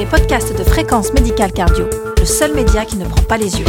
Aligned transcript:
les 0.00 0.06
podcasts 0.06 0.56
de 0.56 0.64
Fréquence 0.64 1.12
Médicale 1.12 1.52
Cardio, 1.52 1.86
le 2.18 2.24
seul 2.24 2.54
média 2.54 2.86
qui 2.86 2.96
ne 2.96 3.04
prend 3.04 3.20
pas 3.20 3.36
les 3.36 3.58
yeux. 3.58 3.66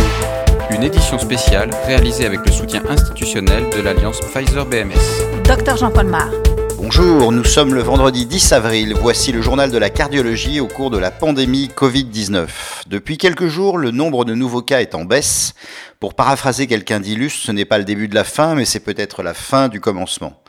Une 0.69 0.81
édition 0.81 1.19
spéciale 1.19 1.71
réalisée 1.85 2.25
avec 2.25 2.39
le 2.45 2.53
soutien 2.53 2.81
institutionnel 2.87 3.69
de 3.75 3.81
l'Alliance 3.81 4.21
Pfizer-BMS. 4.21 5.43
Docteur 5.43 5.75
Jean-Paul 5.75 6.05
Mar. 6.05 6.29
Bonjour, 6.77 7.33
nous 7.33 7.43
sommes 7.43 7.73
le 7.73 7.81
vendredi 7.81 8.25
10 8.25 8.53
avril. 8.53 8.95
Voici 8.97 9.33
le 9.33 9.41
journal 9.41 9.71
de 9.71 9.77
la 9.77 9.89
cardiologie 9.89 10.61
au 10.61 10.67
cours 10.67 10.89
de 10.89 10.97
la 10.97 11.11
pandémie 11.11 11.69
Covid-19. 11.75 12.47
Depuis 12.87 13.17
quelques 13.17 13.47
jours, 13.47 13.77
le 13.77 13.91
nombre 13.91 14.23
de 14.23 14.33
nouveaux 14.33 14.61
cas 14.61 14.79
est 14.79 14.95
en 14.95 15.03
baisse. 15.03 15.53
Pour 15.99 16.13
paraphraser 16.13 16.65
quelqu'un 16.65 17.01
d'illustre, 17.01 17.41
ce 17.45 17.51
n'est 17.51 17.65
pas 17.65 17.77
le 17.77 17.83
début 17.83 18.07
de 18.07 18.15
la 18.15 18.23
fin, 18.23 18.55
mais 18.55 18.63
c'est 18.63 18.79
peut-être 18.79 19.21
la 19.21 19.33
fin 19.33 19.67
du 19.67 19.81
commencement. 19.81 20.41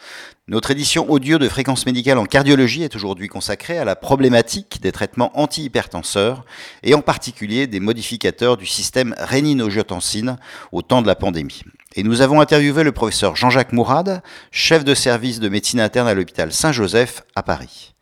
Notre 0.48 0.72
édition 0.72 1.08
audio 1.08 1.38
de 1.38 1.48
fréquence 1.48 1.86
médicale 1.86 2.18
en 2.18 2.24
cardiologie 2.24 2.82
est 2.82 2.96
aujourd'hui 2.96 3.28
consacrée 3.28 3.78
à 3.78 3.84
la 3.84 3.94
problématique 3.94 4.80
des 4.82 4.90
traitements 4.90 5.30
antihypertenseurs 5.38 6.44
et 6.82 6.94
en 6.94 7.00
particulier 7.00 7.68
des 7.68 7.78
modificateurs 7.78 8.56
du 8.56 8.66
système 8.66 9.14
rénine-angiotensine 9.18 10.38
au 10.72 10.82
temps 10.82 11.00
de 11.00 11.06
la 11.06 11.14
pandémie. 11.14 11.62
Et 11.94 12.02
nous 12.02 12.22
avons 12.22 12.40
interviewé 12.40 12.82
le 12.82 12.90
professeur 12.90 13.36
Jean-Jacques 13.36 13.72
Mourad, 13.72 14.20
chef 14.50 14.82
de 14.82 14.96
service 14.96 15.38
de 15.38 15.48
médecine 15.48 15.78
interne 15.78 16.08
à 16.08 16.14
l'hôpital 16.14 16.52
Saint-Joseph 16.52 17.22
à 17.36 17.44
Paris. 17.44 17.94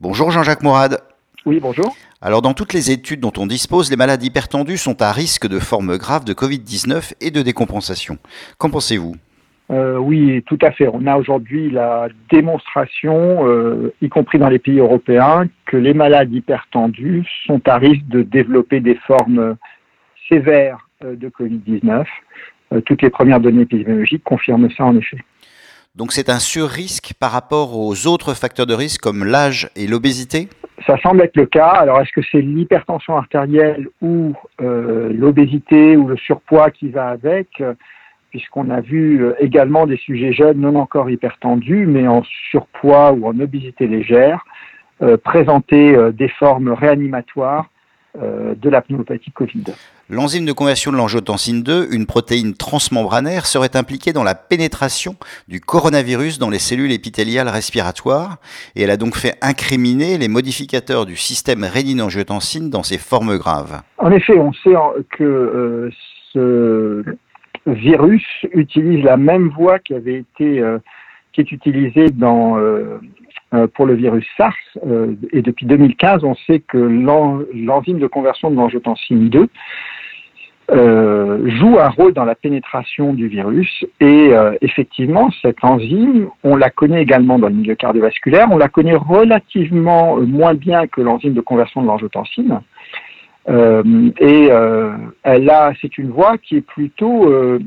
Bonjour 0.00 0.32
Jean-Jacques 0.32 0.64
Mourad. 0.64 1.00
Oui, 1.44 1.60
bonjour. 1.60 1.96
Alors 2.20 2.42
dans 2.42 2.54
toutes 2.54 2.72
les 2.72 2.90
études 2.90 3.20
dont 3.20 3.32
on 3.36 3.46
dispose, 3.46 3.90
les 3.90 3.96
malades 3.96 4.24
hypertendus 4.24 4.78
sont 4.78 5.02
à 5.02 5.12
risque 5.12 5.46
de 5.46 5.60
formes 5.60 5.98
graves 5.98 6.24
de 6.24 6.34
Covid-19 6.34 7.12
et 7.20 7.30
de 7.30 7.42
décompensation. 7.42 8.18
Qu'en 8.58 8.70
pensez-vous? 8.70 9.14
Euh, 9.70 9.96
oui, 9.96 10.42
tout 10.46 10.58
à 10.62 10.70
fait. 10.70 10.88
On 10.92 11.06
a 11.06 11.16
aujourd'hui 11.16 11.70
la 11.70 12.08
démonstration, 12.30 13.48
euh, 13.48 13.92
y 14.00 14.08
compris 14.08 14.38
dans 14.38 14.48
les 14.48 14.60
pays 14.60 14.78
européens, 14.78 15.46
que 15.66 15.76
les 15.76 15.92
malades 15.92 16.32
hypertendus 16.32 17.26
sont 17.46 17.60
à 17.66 17.76
risque 17.76 18.06
de 18.06 18.22
développer 18.22 18.80
des 18.80 18.94
formes 19.06 19.56
sévères 20.28 20.88
euh, 21.04 21.16
de 21.16 21.28
Covid-19. 21.28 22.04
toutes 22.84 23.02
les 23.02 23.10
premières 23.10 23.40
données 23.40 23.62
épidémiologiques 23.62 24.24
confirment 24.24 24.70
ça 24.70 24.84
en 24.84 24.96
effet. 24.96 25.18
Donc 25.94 26.12
c'est 26.12 26.28
un 26.28 26.40
surrisque 26.40 27.14
par 27.18 27.32
rapport 27.32 27.76
aux 27.76 28.06
autres 28.06 28.34
facteurs 28.34 28.66
de 28.66 28.74
risque 28.74 29.00
comme 29.00 29.24
l'âge 29.24 29.70
et 29.76 29.86
l'obésité? 29.86 30.48
Ça 30.86 30.98
semble 30.98 31.22
être 31.22 31.36
le 31.36 31.46
cas. 31.46 31.70
Alors 31.70 32.00
est-ce 32.00 32.12
que 32.12 32.20
c'est 32.30 32.42
l'hypertension 32.42 33.16
artérielle 33.16 33.88
ou 34.02 34.34
l'obésité 34.58 35.96
ou 35.96 36.06
le 36.08 36.16
surpoids 36.18 36.70
qui 36.70 36.90
va 36.90 37.08
avec? 37.08 37.62
Puisqu'on 38.36 38.68
a 38.68 38.82
vu 38.82 39.24
euh, 39.24 39.34
également 39.40 39.86
des 39.86 39.96
sujets 39.96 40.34
jeunes 40.34 40.60
non 40.60 40.76
encore 40.76 41.08
hypertendus, 41.08 41.86
mais 41.86 42.06
en 42.06 42.22
surpoids 42.50 43.12
ou 43.12 43.26
en 43.26 43.40
obésité 43.40 43.86
légère, 43.86 44.44
euh, 45.00 45.16
présenter 45.16 45.94
euh, 45.94 46.12
des 46.12 46.28
formes 46.28 46.68
réanimatoires 46.68 47.70
de 48.18 48.70
la 48.70 48.80
pneumopathie 48.80 49.30
Covid. 49.30 49.64
L'enzyme 50.08 50.46
de 50.46 50.52
conversion 50.52 50.90
de 50.90 50.96
l'angiotensine 50.96 51.62
2, 51.62 51.88
une 51.92 52.06
protéine 52.06 52.54
transmembranaire, 52.54 53.44
serait 53.44 53.76
impliquée 53.76 54.14
dans 54.14 54.24
la 54.24 54.34
pénétration 54.34 55.16
du 55.48 55.60
coronavirus 55.60 56.38
dans 56.38 56.48
les 56.48 56.58
cellules 56.58 56.92
épithéliales 56.92 57.50
respiratoires 57.50 58.38
et 58.74 58.84
elle 58.84 58.90
a 58.90 58.96
donc 58.96 59.16
fait 59.16 59.36
incriminer 59.42 60.16
les 60.16 60.28
modificateurs 60.28 61.04
du 61.04 61.14
système 61.14 61.62
rénine-angiotensine 61.62 62.70
dans 62.70 62.82
ces 62.82 62.96
formes 62.96 63.36
graves. 63.36 63.82
En 63.98 64.10
effet, 64.10 64.38
on 64.38 64.54
sait 64.54 64.72
que 65.10 65.90
ce 66.32 67.04
virus 67.66 68.24
utilise 68.52 69.04
la 69.04 69.16
même 69.16 69.48
voie 69.48 69.78
qui 69.78 69.94
avait 69.94 70.16
été 70.16 70.60
euh, 70.60 70.78
qui 71.32 71.40
est 71.40 71.52
utilisée 71.52 72.10
dans 72.10 72.58
euh, 72.58 72.98
euh, 73.54 73.66
pour 73.66 73.86
le 73.86 73.94
virus 73.94 74.26
SARS 74.36 74.54
et 75.32 75.42
depuis 75.42 75.66
2015 75.66 76.24
on 76.24 76.34
sait 76.34 76.60
que 76.60 76.78
l'enzyme 76.78 77.98
de 77.98 78.06
conversion 78.06 78.50
de 78.50 78.56
l'angiotensine 78.56 79.28
2 79.28 79.48
joue 80.68 81.78
un 81.78 81.88
rôle 81.90 82.12
dans 82.12 82.24
la 82.24 82.34
pénétration 82.34 83.12
du 83.12 83.28
virus 83.28 83.84
et 84.00 84.30
effectivement 84.62 85.30
cette 85.42 85.62
enzyme 85.62 86.28
on 86.42 86.56
la 86.56 86.70
connaît 86.70 87.02
également 87.02 87.38
dans 87.38 87.48
le 87.48 87.54
milieu 87.54 87.76
cardiovasculaire 87.76 88.48
on 88.50 88.56
la 88.56 88.68
connaît 88.68 88.96
relativement 88.96 90.16
moins 90.16 90.54
bien 90.54 90.88
que 90.88 91.00
l'enzyme 91.00 91.34
de 91.34 91.40
conversion 91.40 91.82
de 91.82 91.86
l'angiotensine 91.86 92.60
euh, 93.48 94.10
et 94.18 94.48
euh, 95.26 95.48
a, 95.48 95.72
c'est 95.80 95.96
une 95.98 96.10
voie 96.10 96.38
qui 96.38 96.56
est 96.56 96.66
plutôt 96.66 97.30
euh, 97.30 97.58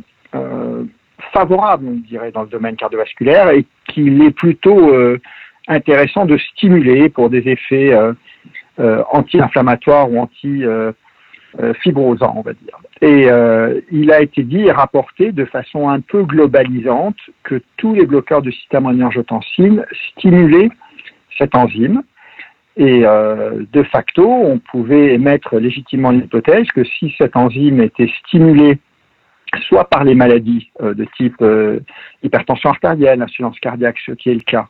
favorable, 1.33 1.85
on 1.87 1.95
dirait, 2.07 2.31
dans 2.31 2.43
le 2.43 2.49
domaine 2.49 2.75
cardiovasculaire 2.75 3.49
et 3.49 3.65
qu'il 3.85 4.21
est 4.21 4.31
plutôt 4.31 4.93
intéressant 5.67 6.25
de 6.25 6.37
stimuler 6.37 7.09
pour 7.09 7.29
des 7.29 7.49
effets 7.49 7.93
anti-inflammatoires 9.11 10.09
ou 10.11 10.19
anti-fibrosants, 10.19 12.35
on 12.37 12.41
va 12.41 12.53
dire. 12.53 12.79
Et 13.01 13.27
il 13.91 14.11
a 14.11 14.21
été 14.21 14.43
dit 14.43 14.61
et 14.61 14.71
rapporté 14.71 15.33
de 15.33 15.45
façon 15.45 15.89
un 15.89 15.99
peu 15.99 16.23
globalisante 16.23 17.17
que 17.43 17.61
tous 17.77 17.93
les 17.93 18.05
bloqueurs 18.05 18.41
de 18.41 18.51
système 18.51 18.85
en 18.85 18.93
stimulaient 20.11 20.69
cette 21.37 21.55
enzyme 21.55 22.03
et 22.77 23.01
euh, 23.05 23.63
de 23.71 23.83
facto, 23.83 24.29
on 24.29 24.59
pouvait 24.59 25.13
émettre 25.13 25.57
légitimement 25.57 26.11
l'hypothèse 26.11 26.67
que 26.67 26.83
si 26.83 27.13
cette 27.17 27.35
enzyme 27.35 27.81
était 27.81 28.11
stimulée 28.25 28.77
soit 29.67 29.89
par 29.89 30.03
les 30.03 30.13
maladies 30.13 30.71
euh, 30.81 30.93
de 30.93 31.05
type 31.17 31.41
euh, 31.41 31.79
hypertension 32.23 32.69
artérielle, 32.69 33.21
insuffisance 33.21 33.59
cardiaque, 33.59 33.97
ce 34.05 34.11
qui 34.11 34.29
est 34.29 34.35
le 34.35 34.41
cas, 34.41 34.67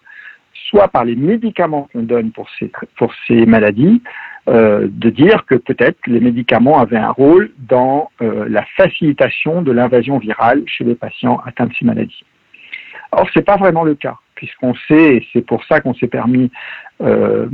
soit 0.70 0.88
par 0.88 1.04
les 1.04 1.16
médicaments 1.16 1.90
qu'on 1.92 2.04
donne 2.04 2.32
pour 2.32 2.50
ces, 2.58 2.72
pour 2.98 3.14
ces 3.28 3.46
maladies, 3.46 4.02
de 4.48 5.10
dire 5.12 5.46
que 5.46 5.54
peut-être 5.54 6.00
les 6.08 6.20
médicaments 6.20 6.80
avaient 6.80 6.98
un 6.98 7.12
rôle 7.12 7.52
dans 7.60 8.10
la 8.20 8.66
facilitation 8.78 9.62
de 9.62 9.72
l'invasion 9.72 10.18
virale 10.18 10.64
chez 10.66 10.84
les 10.84 10.96
patients 10.96 11.40
atteints 11.46 11.68
de 11.68 11.74
ces 11.78 11.86
maladies. 11.86 12.24
Or, 13.12 13.30
ce 13.32 13.38
n'est 13.38 13.46
pas 13.46 13.58
vraiment 13.58 13.84
le 13.84 13.94
cas 13.94 14.16
puisqu'on 14.40 14.74
sait, 14.88 15.18
et 15.18 15.28
c'est 15.34 15.46
pour 15.46 15.66
ça 15.66 15.82
qu'on 15.82 15.94
s'est 15.94 16.08
permis 16.08 16.50
euh, 17.02 17.48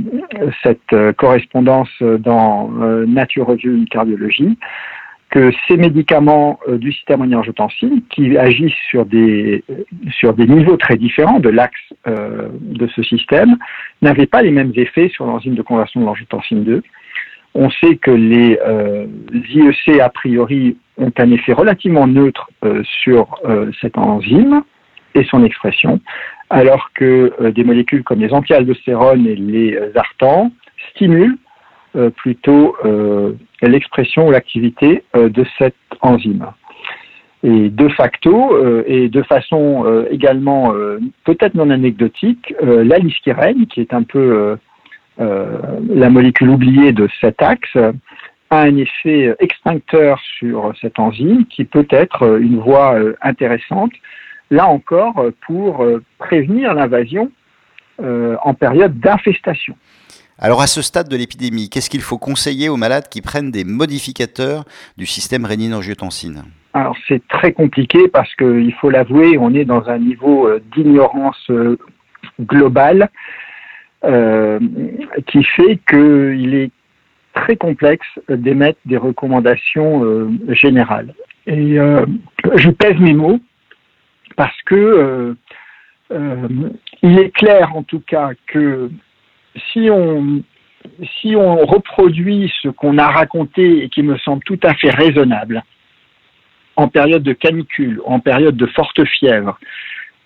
cette 0.62 0.92
euh, 0.92 1.12
correspondance 1.12 1.90
dans 2.00 2.70
euh, 2.80 3.04
Nature 3.06 3.48
Review 3.48 3.84
Cardiologie, 3.90 4.56
que 5.30 5.50
ces 5.66 5.76
médicaments 5.76 6.60
du 6.68 6.92
système 6.92 7.22
angiotensine, 7.22 8.02
qui 8.08 8.38
agissent 8.38 8.84
sur 8.88 9.04
des, 9.04 9.64
sur 10.12 10.32
des 10.34 10.46
niveaux 10.46 10.76
très 10.76 10.96
différents 10.96 11.40
de 11.40 11.48
l'axe 11.48 11.92
de 12.06 12.86
ce 12.86 13.02
système, 13.02 13.56
n'avaient 14.02 14.26
pas 14.26 14.42
les 14.42 14.52
mêmes 14.52 14.72
effets 14.76 15.08
sur 15.08 15.26
l'enzyme 15.26 15.56
de 15.56 15.62
conversion 15.62 16.00
de 16.00 16.06
l'angiotensine 16.06 16.62
2. 16.62 16.82
On 17.54 17.68
sait 17.70 17.96
que 17.96 18.12
les 18.12 18.56
IEC, 19.32 20.00
a 20.00 20.10
priori, 20.10 20.76
ont 20.96 21.12
un 21.18 21.30
effet 21.32 21.52
relativement 21.52 22.06
neutre 22.06 22.48
sur 22.84 23.40
cette 23.80 23.98
enzyme 23.98 24.62
et 25.16 25.24
son 25.24 25.42
expression, 25.44 26.00
alors 26.50 26.90
que 26.94 27.32
euh, 27.40 27.50
des 27.50 27.64
molécules 27.64 28.04
comme 28.04 28.20
les 28.20 28.32
antialdostérones 28.32 29.26
et 29.26 29.36
les 29.36 29.76
euh, 29.76 29.90
artans 29.96 30.52
stimulent 30.90 31.38
euh, 31.96 32.10
plutôt 32.10 32.76
l'expression 33.62 34.28
ou 34.28 34.30
l'activité 34.30 35.02
de 35.14 35.44
cette 35.58 35.74
enzyme. 36.02 36.46
Et 37.42 37.70
de 37.70 37.88
facto, 37.88 38.84
et 38.86 39.08
de 39.08 39.22
façon 39.22 40.04
également 40.10 40.74
peut-être 41.24 41.54
non 41.54 41.70
anecdotique, 41.70 42.54
la 42.60 42.98
liskérène, 42.98 43.66
qui 43.66 43.80
est 43.80 43.94
un 43.94 44.02
peu 44.02 44.58
la 45.18 46.10
molécule 46.10 46.50
oubliée 46.50 46.92
de 46.92 47.08
cet 47.20 47.40
axe, 47.40 47.76
a 48.50 48.60
un 48.60 48.76
effet 48.76 49.34
extincteur 49.38 50.20
sur 50.38 50.72
cette 50.80 50.98
enzyme 50.98 51.46
qui 51.46 51.64
peut 51.64 51.88
être 51.90 52.38
une 52.40 52.58
voie 52.58 52.94
intéressante 53.22 53.92
là 54.50 54.68
encore, 54.68 55.18
euh, 55.18 55.30
pour 55.46 55.82
euh, 55.82 56.02
prévenir 56.18 56.74
l'invasion 56.74 57.30
euh, 58.02 58.36
en 58.42 58.54
période 58.54 58.98
d'infestation. 58.98 59.76
Alors 60.38 60.60
à 60.60 60.66
ce 60.66 60.82
stade 60.82 61.08
de 61.08 61.16
l'épidémie, 61.16 61.70
qu'est-ce 61.70 61.88
qu'il 61.88 62.02
faut 62.02 62.18
conseiller 62.18 62.68
aux 62.68 62.76
malades 62.76 63.08
qui 63.08 63.22
prennent 63.22 63.50
des 63.50 63.64
modificateurs 63.64 64.64
du 64.98 65.06
système 65.06 65.46
rénine-angiotensine 65.46 66.42
Alors 66.74 66.94
c'est 67.08 67.26
très 67.28 67.52
compliqué 67.52 68.06
parce 68.08 68.34
qu'il 68.34 68.74
faut 68.74 68.90
l'avouer, 68.90 69.38
on 69.38 69.54
est 69.54 69.64
dans 69.64 69.88
un 69.88 69.98
niveau 69.98 70.50
d'ignorance 70.76 71.50
globale 72.38 73.08
qui 75.26 75.42
fait 75.42 75.80
qu'il 75.88 76.54
est 76.54 76.70
très 77.32 77.56
complexe 77.56 78.06
d'émettre 78.28 78.78
des 78.84 78.98
recommandations 78.98 80.28
générales. 80.48 81.14
Et 81.46 81.76
je 81.76 82.70
pèse 82.70 82.98
mes 82.98 83.14
mots 83.14 83.40
parce 84.36 84.60
que 84.62 84.74
euh, 84.74 85.34
euh, 86.12 86.48
il 87.02 87.18
est 87.18 87.30
clair 87.30 87.74
en 87.74 87.82
tout 87.82 88.00
cas 88.00 88.30
que 88.46 88.90
si 89.72 89.88
on 89.90 90.42
si 91.20 91.34
on 91.34 91.66
reproduit 91.66 92.52
ce 92.62 92.68
qu'on 92.68 92.98
a 92.98 93.08
raconté 93.08 93.82
et 93.82 93.88
qui 93.88 94.02
me 94.02 94.16
semble 94.18 94.44
tout 94.44 94.60
à 94.62 94.74
fait 94.74 94.90
raisonnable 94.90 95.64
en 96.76 96.88
période 96.88 97.22
de 97.22 97.32
canicule, 97.32 98.00
en 98.04 98.20
période 98.20 98.56
de 98.56 98.66
forte 98.66 99.04
fièvre, 99.04 99.58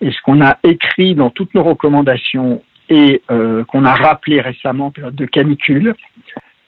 et 0.01 0.11
ce 0.11 0.21
qu'on 0.21 0.41
a 0.41 0.57
écrit 0.63 1.15
dans 1.15 1.29
toutes 1.29 1.55
nos 1.55 1.63
recommandations 1.63 2.61
et 2.89 3.21
euh, 3.31 3.63
qu'on 3.65 3.85
a 3.85 3.95
rappelé 3.95 4.41
récemment 4.41 4.87
en 4.87 4.91
période 4.91 5.15
de 5.15 5.25
canicule, 5.25 5.95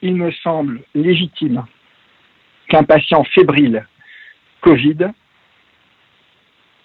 il 0.01 0.15
me 0.15 0.31
semble 0.31 0.81
légitime 0.95 1.65
qu'un 2.69 2.83
patient 2.83 3.23
fébrile 3.25 3.85
Covid 4.61 5.11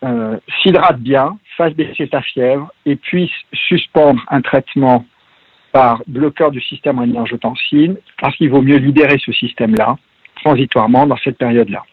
euh, 0.05 0.37
s'hydrate 0.63 1.01
bien, 1.01 1.39
fasse 1.57 1.75
baisser 1.75 2.09
sa 2.11 2.23
fièvre 2.23 2.71
et 2.87 2.97
puisse 2.97 3.33
suspendre 3.53 4.25
un 4.29 4.41
traitement 4.41 5.05
par 5.73 6.03
bloqueur 6.07 6.51
du 6.51 6.61
système 6.61 6.99
rénine-angiotensine 6.99 7.97
parce 8.21 8.37
qu'il 8.37 8.51
vaut 8.51 8.63
mieux 8.63 8.77
libérer 8.77 9.19
ce 9.19 9.33
système-là 9.33 9.97
transitoirement 10.37 11.07
dans 11.07 11.17
cette 11.19 11.37
période-là. 11.37 11.85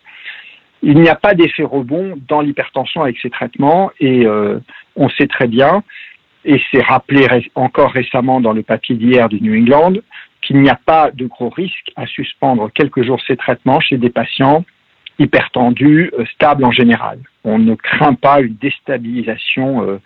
Il 0.83 0.99
n'y 0.99 1.09
a 1.09 1.15
pas 1.15 1.33
d'effet 1.33 1.63
rebond 1.63 2.15
dans 2.27 2.41
l'hypertension 2.41 3.01
avec 3.01 3.17
ces 3.19 3.29
traitements 3.29 3.91
et 3.99 4.25
euh, 4.25 4.59
on 4.95 5.09
sait 5.09 5.27
très 5.27 5.47
bien, 5.47 5.83
et 6.43 6.61
c'est 6.71 6.83
rappelé 6.83 7.27
encore 7.55 7.91
récemment 7.91 8.39
dans 8.39 8.53
le 8.53 8.61
papier 8.61 8.95
d'hier 8.95 9.27
du 9.29 9.41
New 9.41 9.59
England, 9.59 9.93
qu'il 10.41 10.61
n'y 10.61 10.69
a 10.69 10.79
pas 10.85 11.09
de 11.11 11.25
gros 11.25 11.49
risque 11.49 11.91
à 11.95 12.05
suspendre 12.05 12.69
quelques 12.71 13.03
jours 13.03 13.19
ces 13.25 13.35
traitements 13.35 13.79
chez 13.79 13.97
des 13.97 14.11
patients 14.11 14.63
hypertendus, 15.17 16.11
euh, 16.19 16.25
stables 16.35 16.63
en 16.65 16.71
général. 16.71 17.19
On 17.45 17.59
ne 17.59 17.75
craint 17.75 18.15
pas 18.15 18.41
une 18.41 18.55
déstabilisation 18.55 19.87
euh, 19.87 20.01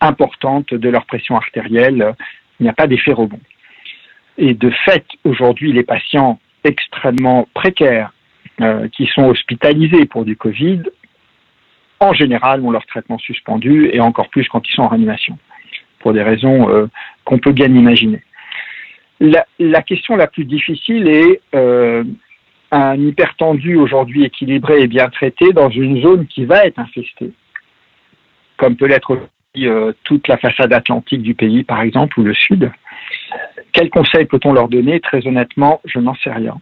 importante 0.00 0.72
de 0.72 0.88
leur 0.88 1.04
pression 1.04 1.36
artérielle. 1.36 2.14
Il 2.58 2.64
n'y 2.64 2.70
a 2.70 2.72
pas 2.72 2.86
d'effet 2.86 3.12
rebond. 3.12 3.38
Et 4.38 4.54
de 4.54 4.70
fait, 4.70 5.04
aujourd'hui, 5.24 5.72
les 5.72 5.82
patients 5.84 6.40
extrêmement 6.64 7.46
précaires 7.52 8.12
euh, 8.62 8.88
qui 8.88 9.06
sont 9.06 9.26
hospitalisés 9.26 10.06
pour 10.06 10.24
du 10.24 10.36
Covid, 10.36 10.82
en 12.00 12.14
général, 12.14 12.62
ont 12.62 12.70
leur 12.70 12.86
traitement 12.86 13.18
suspendu 13.18 13.90
et 13.92 14.00
encore 14.00 14.30
plus 14.30 14.48
quand 14.48 14.66
ils 14.66 14.72
sont 14.72 14.82
en 14.82 14.88
réanimation, 14.88 15.38
pour 15.98 16.14
des 16.14 16.22
raisons 16.22 16.70
euh, 16.70 16.86
qu'on 17.24 17.38
peut 17.38 17.52
bien 17.52 17.68
imaginer. 17.68 18.22
La, 19.20 19.82
question 19.82 20.16
la 20.16 20.26
plus 20.26 20.46
difficile 20.46 21.06
est 21.08 21.42
un 22.70 22.94
hypertendu 22.96 23.76
aujourd'hui 23.76 24.24
équilibré 24.24 24.82
et 24.82 24.86
bien 24.86 25.08
traité 25.08 25.52
dans 25.52 25.70
une 25.70 26.00
zone 26.02 26.26
qui 26.26 26.44
va 26.44 26.64
être 26.64 26.78
infestée, 26.78 27.32
comme 28.56 28.76
peut 28.76 28.86
l'être 28.86 29.18
euh, 29.58 29.92
toute 30.04 30.28
la 30.28 30.36
façade 30.36 30.72
atlantique 30.72 31.22
du 31.22 31.34
pays, 31.34 31.64
par 31.64 31.82
exemple, 31.82 32.20
ou 32.20 32.22
le 32.22 32.34
sud. 32.34 32.70
Quels 33.72 33.90
conseils 33.90 34.26
peut-on 34.26 34.52
leur 34.52 34.68
donner? 34.68 35.00
Très 35.00 35.26
honnêtement, 35.26 35.80
je 35.84 35.98
n'en 35.98 36.14
sais 36.14 36.32
rien. 36.32 36.56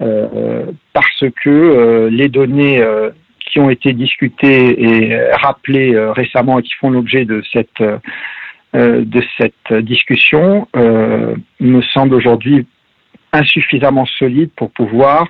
Euh, 0.00 0.64
parce 0.94 1.24
que 1.42 1.50
euh, 1.50 2.08
les 2.10 2.28
données 2.28 2.80
euh, 2.80 3.10
qui 3.40 3.60
ont 3.60 3.68
été 3.68 3.92
discutées 3.92 4.82
et 4.82 5.32
rappelées 5.32 5.98
récemment 6.12 6.58
et 6.58 6.62
qui 6.62 6.72
font 6.74 6.90
l'objet 6.90 7.24
de 7.24 7.42
cette 7.52 7.82
de 8.72 9.22
cette 9.36 9.72
discussion 9.82 10.68
me 10.74 11.82
semblent 11.82 12.14
aujourd'hui 12.14 12.64
insuffisamment 13.32 14.06
solides 14.06 14.50
pour 14.56 14.70
pouvoir 14.70 15.28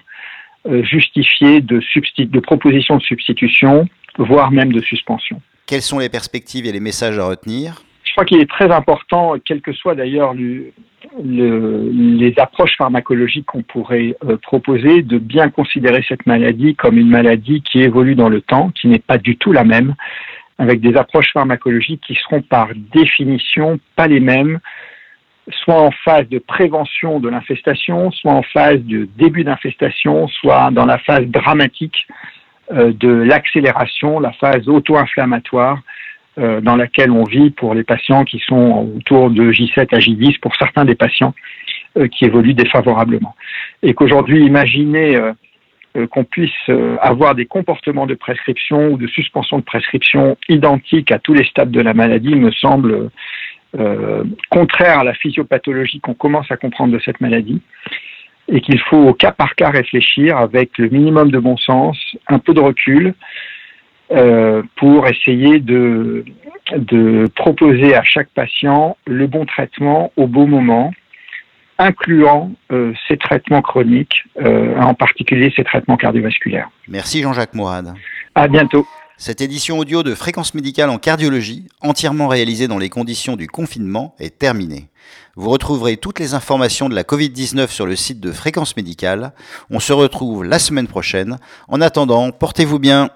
justifier 0.83 1.61
de, 1.61 1.81
de 1.81 2.41
propositions 2.41 2.97
de 2.99 3.03
substitution, 3.03 3.89
voire 4.19 4.51
même 4.51 4.73
de 4.73 4.81
suspension. 4.83 5.41
Quelles 5.67 5.83
sont 5.83 5.99
les 5.99 6.11
perspectives 6.11 6.67
et 6.67 6.73
les 6.73 6.81
messages 6.81 7.19
à 7.19 7.25
retenir? 7.25 7.83
Je 8.05 8.13
crois 8.13 8.25
qu'il 8.25 8.41
est 8.41 8.51
très 8.51 8.71
important, 8.71 9.37
quel 9.45 9.63
que 9.63 9.73
soit 9.73 9.95
d'ailleurs 9.95 10.35
le, 10.35 10.73
les 11.23 12.35
approches 12.39 12.77
pharmacologiques 12.77 13.47
qu'on 13.47 13.63
pourrait 13.63 14.17
euh, 14.25 14.37
proposer, 14.37 15.03
de 15.03 15.19
bien 15.19 15.49
considérer 15.49 16.05
cette 16.09 16.27
maladie 16.27 16.75
comme 16.75 16.99
une 16.99 17.09
maladie 17.09 17.63
qui 17.63 17.81
évolue 17.81 18.17
dans 18.17 18.29
le 18.29 18.41
temps, 18.41 18.71
qui 18.71 18.89
n'est 18.89 18.99
pas 18.99 19.17
du 19.17 19.37
tout 19.37 19.53
la 19.53 19.65
même, 19.65 19.95
avec 20.59 20.81
des 20.81 20.97
approches 20.97 21.33
pharmacologiques 21.33 22.03
qui 22.07 22.17
seront 22.17 22.43
par 22.43 22.69
définition 22.93 23.79
pas 23.97 24.09
les 24.09 24.21
mêmes, 24.21 24.59
soit 25.55 25.81
en 25.81 25.91
phase 26.05 26.29
de 26.29 26.39
prévention 26.39 27.21
de 27.21 27.29
l'infestation, 27.29 28.11
soit 28.11 28.33
en 28.33 28.43
phase 28.43 28.81
de 28.81 29.09
début 29.17 29.45
d'infestation, 29.45 30.29
soit 30.29 30.71
dans 30.71 30.87
la 30.87 30.99
phase 30.99 31.27
dramatique 31.27 32.07
euh, 32.73 32.93
de 32.93 33.09
l'accélération, 33.09 34.21
la 34.21 34.33
phase 34.33 34.69
auto-inflammatoire 34.69 35.79
euh, 36.39 36.61
dans 36.61 36.77
laquelle 36.77 37.11
on 37.11 37.25
vit 37.25 37.51
pour 37.51 37.75
les 37.75 37.83
patients 37.83 38.25
qui 38.25 38.39
sont 38.47 38.93
autour 38.97 39.31
de 39.31 39.51
J7 39.51 39.95
à 39.95 39.99
J10, 39.99 40.39
pour 40.41 40.55
certains 40.57 40.85
des 40.85 40.95
patients 40.95 41.35
euh, 41.97 42.07
qui 42.07 42.25
évoluent 42.25 42.55
défavorablement. 42.55 43.35
Et 43.83 43.95
qu'aujourd'hui, 43.95 44.45
imaginez 44.45 45.19
qu'on 46.13 46.23
puisse 46.23 46.71
avoir 47.01 47.35
des 47.35 47.47
comportements 47.47 48.07
de 48.07 48.15
prescription 48.15 48.93
ou 48.93 48.97
de 48.97 49.09
suspension 49.09 49.59
de 49.59 49.65
prescription 49.65 50.37
identiques 50.49 51.11
à 51.11 51.19
tous 51.19 51.35
les 51.35 51.45
stades 51.45 51.73
de 51.73 51.81
la 51.81 51.95
maladie 51.95 52.37
me 52.37 52.53
semble 52.53 53.11
contraire 54.51 54.99
à 55.01 55.05
la 55.05 55.15
physiopathologie 55.15 56.01
qu'on 56.01 56.15
commence 56.15 56.51
à 56.51 56.57
comprendre 56.57 56.93
de 56.93 56.99
cette 56.99 57.21
maladie 57.21 57.63
et 58.49 58.61
qu'il 58.61 58.81
faut 58.81 58.97
au 58.97 59.15
cas 59.15 59.33
par 59.33 59.55
cas 59.55 59.71
réfléchir 59.71 60.37
avec 60.37 60.77
le 60.79 60.89
minimum 60.89 61.31
de 61.31 61.39
bon 61.39 61.57
sens, 61.57 61.97
un 62.29 62.39
peu 62.39 62.53
de 62.53 62.61
recul, 62.61 63.15
euh, 64.13 64.63
pour 64.77 65.07
essayer 65.07 65.61
de, 65.61 66.25
de 66.77 67.27
proposer 67.37 67.95
à 67.95 68.03
chaque 68.03 68.29
patient 68.31 68.97
le 69.07 69.29
bon 69.29 69.47
traitement 69.47 70.13
au 70.17 70.27
bon 70.27 70.49
moment, 70.49 70.91
incluant 71.79 72.51
euh, 72.73 72.93
ces 73.07 73.17
traitements 73.17 73.63
chroniques, 73.63 74.25
euh, 74.41 74.77
en 74.81 74.95
particulier 74.95 75.53
ces 75.55 75.63
traitements 75.63 75.97
cardiovasculaires. 75.97 76.71
Merci 76.89 77.23
Jean-Jacques 77.23 77.55
Mourad. 77.55 77.95
À 78.35 78.49
bientôt. 78.49 78.85
Cette 79.23 79.43
édition 79.43 79.79
audio 79.79 80.03
de 80.03 80.15
Fréquence 80.15 80.55
médicale 80.55 80.89
en 80.89 80.97
cardiologie, 80.97 81.67
entièrement 81.83 82.27
réalisée 82.27 82.69
dans 82.69 82.79
les 82.79 82.89
conditions 82.89 83.37
du 83.37 83.49
confinement, 83.49 84.15
est 84.19 84.39
terminée. 84.39 84.89
Vous 85.37 85.51
retrouverez 85.51 85.99
toutes 85.99 86.19
les 86.21 86.33
informations 86.33 86.89
de 86.89 86.95
la 86.95 87.03
Covid-19 87.03 87.69
sur 87.69 87.85
le 87.85 87.97
site 87.97 88.21
de 88.21 88.33
Fréquence 88.33 88.79
médicale. 88.79 89.35
On 89.69 89.79
se 89.79 89.93
retrouve 89.93 90.43
la 90.45 90.59
semaine 90.59 90.87
prochaine. 90.87 91.37
En 91.69 91.83
attendant, 91.83 92.33
portez-vous 92.33 92.79
bien. 92.79 93.11